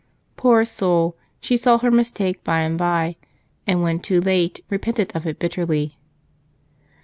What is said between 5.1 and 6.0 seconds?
of it bitterly.